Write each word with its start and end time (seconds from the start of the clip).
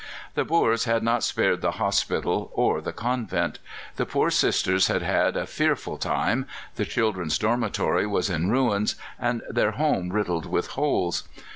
The 0.33 0.43
Boers 0.45 0.85
had 0.85 1.03
not 1.03 1.21
spared 1.23 1.61
the 1.61 1.73
hospital 1.73 2.49
or 2.55 2.81
the 2.81 2.91
convent. 2.91 3.59
The 3.97 4.05
poor 4.07 4.31
Sisters 4.31 4.87
had 4.87 5.03
had 5.03 5.37
a 5.37 5.45
fearful 5.45 5.99
time; 5.99 6.47
the 6.75 6.85
children's 6.85 7.37
dormitory 7.37 8.07
was 8.07 8.27
in 8.27 8.49
ruins, 8.49 8.95
and 9.19 9.43
their 9.47 9.73
home 9.73 10.09
riddled 10.11 10.47
with 10.47 10.69
holes. 10.69 11.29